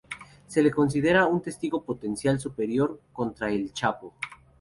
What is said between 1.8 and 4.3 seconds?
potencial superior contra "El Chapo".